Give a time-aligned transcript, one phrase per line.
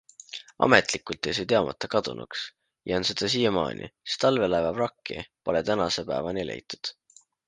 [0.67, 2.45] Ametlikult jäi see teadmata kadunuks
[2.91, 6.91] ja on seda siiamaani, sest allveelaeva vrakki pole tänase päevani leitud.